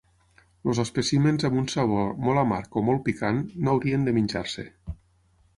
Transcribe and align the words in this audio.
Els 0.71 0.79
espècimens 0.83 1.45
amb 1.49 1.59
un 1.63 1.69
sabor 1.75 2.09
molt 2.29 2.43
amarg 2.45 2.81
o 2.81 2.85
molt 2.89 3.05
picant 3.11 3.45
no 3.67 3.75
haurien 3.75 4.09
de 4.09 4.19
menjar-se. 4.21 4.71